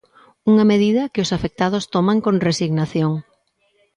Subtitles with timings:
[0.51, 3.11] Unha medida que os afectados toman con resignación.